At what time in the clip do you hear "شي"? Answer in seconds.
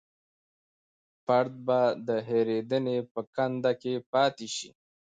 4.55-4.69